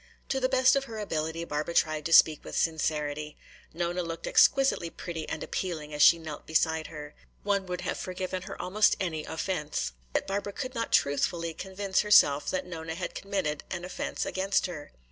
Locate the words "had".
12.95-13.13